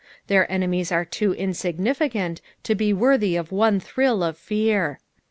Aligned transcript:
Tbeir 0.27 0.47
enemies 0.49 0.91
are 0.91 1.05
too 1.05 1.35
iDsignifictuit 1.35 2.39
to 2.63 2.73
be 2.73 2.91
worthy 2.91 3.35
of 3.35 3.51
one 3.51 3.79
thrill 3.79 4.23
of 4.23 4.35
fear. 4.35 4.97